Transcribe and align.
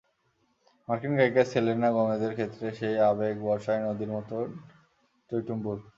মার্কিন 0.87 1.13
গায়িকা 1.17 1.43
সেলেনা 1.51 1.89
গোমেজের 1.95 2.33
ক্ষেত্রে 2.37 2.67
সেই 2.79 2.95
আবেগ 3.09 3.35
বর্ষায় 3.47 3.81
নদীর 3.85 4.09
মতোই 4.15 4.47
টইটম্বুর। 5.29 5.77